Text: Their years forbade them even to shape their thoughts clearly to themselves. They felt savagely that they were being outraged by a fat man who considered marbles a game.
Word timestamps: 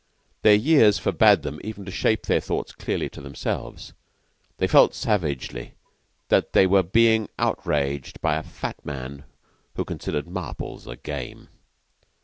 Their 0.41 0.55
years 0.55 0.97
forbade 0.97 1.43
them 1.43 1.61
even 1.63 1.85
to 1.85 1.91
shape 1.91 2.25
their 2.25 2.39
thoughts 2.39 2.71
clearly 2.71 3.07
to 3.09 3.21
themselves. 3.21 3.93
They 4.57 4.65
felt 4.65 4.95
savagely 4.95 5.75
that 6.29 6.53
they 6.53 6.65
were 6.65 6.81
being 6.81 7.29
outraged 7.37 8.19
by 8.19 8.37
a 8.37 8.41
fat 8.41 8.83
man 8.83 9.25
who 9.75 9.85
considered 9.85 10.27
marbles 10.27 10.87
a 10.87 10.95
game. 10.95 11.49